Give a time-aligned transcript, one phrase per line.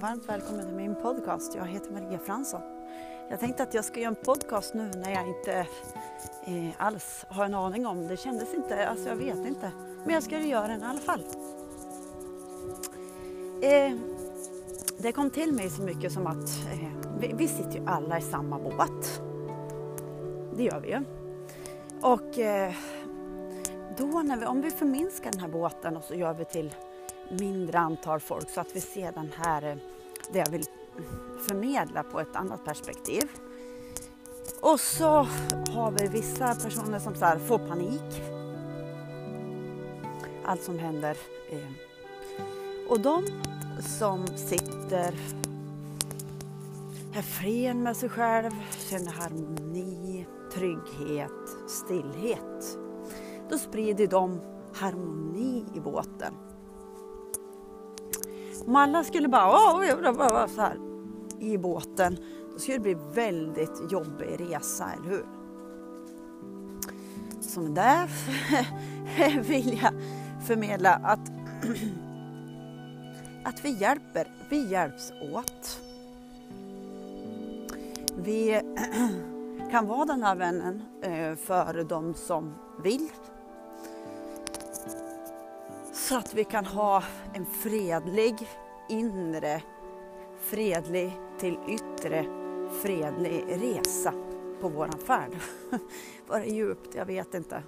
[0.00, 1.54] varmt välkommen till min podcast.
[1.54, 2.60] Jag heter Maria Fransson.
[3.30, 5.66] Jag tänkte att jag ska göra en podcast nu när jag inte
[6.46, 8.16] eh, alls har en aning om det.
[8.16, 9.72] kändes inte, alltså jag vet inte.
[10.04, 11.24] Men jag ska göra den i alla fall.
[13.62, 13.92] Eh,
[14.98, 18.22] det kom till mig så mycket som att eh, vi, vi, sitter ju alla i
[18.22, 19.22] samma båt.
[20.56, 21.04] Det gör vi ju.
[22.02, 22.74] Och eh,
[23.98, 26.74] då när vi, om vi förminskar den här båten och så gör vi till
[27.30, 29.76] mindre antal folk så att vi ser den här, eh,
[30.32, 30.64] det jag vill
[31.48, 33.30] förmedla på ett annat perspektiv.
[34.60, 35.26] Och så
[35.74, 38.22] har vi vissa personer som så får panik.
[40.44, 41.16] Allt som händer.
[41.50, 41.70] Eh.
[42.88, 43.26] Och de
[43.80, 45.14] som sitter
[47.14, 48.50] är fren med sig själv,
[48.90, 52.78] känner harmoni, trygghet, stillhet.
[53.50, 54.40] Då sprider de
[54.74, 56.49] harmoni i båten.
[58.66, 59.80] Om alla skulle bara åh,
[60.46, 60.76] så här
[61.40, 62.16] i båten,
[62.52, 65.26] då skulle det bli väldigt jobbig resa, eller hur?
[67.40, 68.08] Som med
[69.46, 69.92] vill jag
[70.46, 71.30] förmedla att,
[73.44, 75.80] att vi hjälper, vi hjälps åt.
[78.16, 78.60] Vi
[79.70, 83.08] kan vara den här vännen eh, för de som vill
[86.10, 87.02] så att vi kan ha
[87.34, 88.48] en fredlig
[88.88, 89.62] inre,
[90.40, 92.24] fredlig till yttre,
[92.82, 94.12] fredlig resa
[94.60, 95.30] på våran färd.
[96.26, 96.94] Var det djupt?
[96.94, 97.62] Jag vet inte.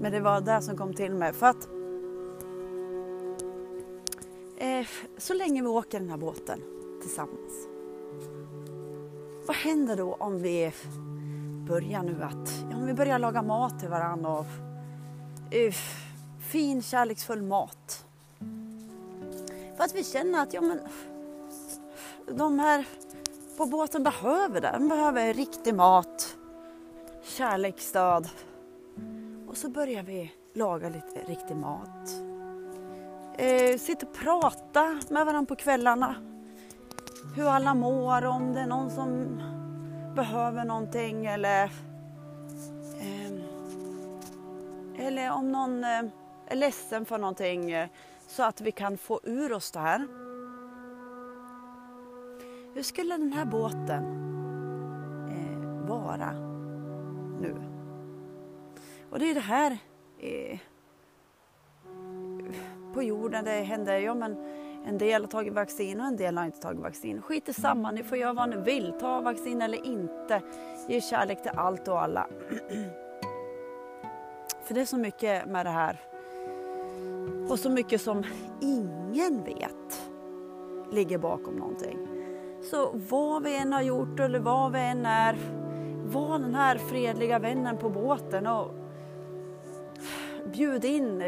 [0.00, 1.32] Men det var det som kom till mig.
[1.32, 1.68] För att
[4.56, 6.62] eh, så länge vi åker den här båten
[7.02, 7.68] tillsammans.
[9.46, 10.72] Vad händer då om vi
[11.68, 14.46] börjar nu att, ja, om vi börjar laga mat till varandra och
[15.54, 15.74] uh,
[16.48, 18.04] fin kärleksfull mat.
[19.76, 20.80] För att vi känner att ja, men,
[22.36, 22.86] de här
[23.56, 24.70] på båten behöver det.
[24.72, 26.36] De behöver riktig mat,
[27.22, 28.28] kärleksstöd.
[29.48, 32.10] Och så börjar vi laga lite riktig mat.
[33.38, 36.14] Eh, sitta och prata med varandra på kvällarna.
[37.36, 39.40] Hur alla mår, om det är någon som
[40.14, 41.64] behöver någonting eller,
[43.00, 43.32] eh,
[45.06, 46.02] eller om någon eh,
[46.48, 47.88] är ledsen för någonting eh,
[48.26, 50.06] så att vi kan få ur oss det här.
[52.74, 54.04] Hur skulle den här båten
[55.30, 56.32] eh, vara
[57.40, 57.56] nu?
[59.10, 59.78] Och det är det här
[60.18, 60.58] eh,
[62.94, 63.98] på jorden det händer.
[63.98, 64.36] Ja, men
[64.86, 67.22] en del har tagit vaccin och en del har inte tagit vaccin.
[67.22, 68.92] Skit i samma, ni får göra vad ni vill.
[69.00, 70.42] Ta vaccin eller inte.
[70.88, 72.26] Ge kärlek till allt och alla.
[74.64, 76.00] För det är så mycket med det här
[77.48, 78.24] och så mycket som
[78.60, 80.02] ingen vet
[80.90, 81.98] ligger bakom någonting.
[82.70, 85.38] Så vad vi än har gjort eller vad vi än är,
[86.04, 88.74] var den här fredliga vännen på båten och
[90.52, 91.22] bjud in,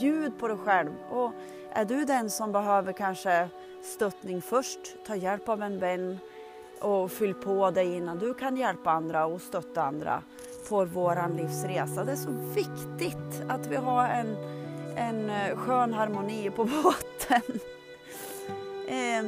[0.00, 0.90] bjud på dig själv.
[1.10, 1.32] Och
[1.72, 3.48] är du den som behöver kanske
[3.82, 6.18] stöttning först, ta hjälp av en vän
[6.80, 10.22] och fyll på dig innan du kan hjälpa andra och stötta andra
[10.68, 12.04] på våran livsresa.
[12.04, 14.59] Det är så viktigt att vi har en
[14.96, 17.60] en eh, skön harmoni på båten.
[18.88, 19.26] Ehm,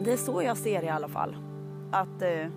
[0.00, 1.36] det är så jag ser i alla fall.
[1.92, 2.48] Att eh,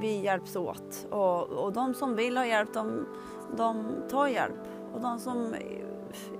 [0.00, 1.06] vi hjälps åt.
[1.10, 3.06] Och, och de som vill ha hjälp, de,
[3.56, 4.60] de tar hjälp.
[4.94, 5.60] Och de som eh,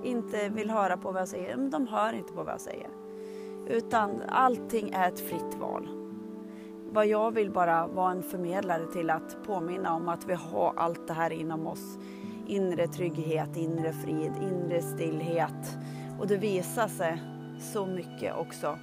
[0.03, 2.89] inte vill höra på vad jag säger, mm, de hör inte på vad jag säger.
[3.67, 5.89] Utan allting är ett fritt val.
[6.91, 11.07] Vad jag vill bara vara en förmedlare till att påminna om att vi har allt
[11.07, 11.97] det här inom oss
[12.47, 15.77] inre trygghet, inre frid, inre stillhet.
[16.19, 17.21] Och det visar sig
[17.59, 18.77] så mycket också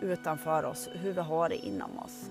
[0.00, 2.30] utanför oss, hur vi har det inom oss.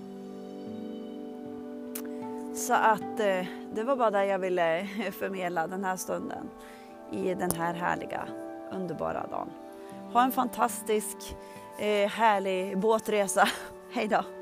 [2.54, 4.86] Så att eh, det var bara det jag ville
[5.18, 6.50] förmedla den här stunden
[7.12, 8.28] i den här härliga,
[8.72, 9.50] underbara dagen.
[10.12, 11.36] Ha en fantastisk,
[11.78, 13.48] eh, härlig båtresa.
[13.92, 14.41] Hej då!